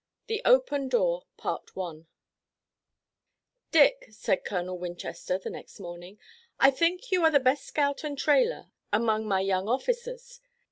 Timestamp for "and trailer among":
8.03-9.27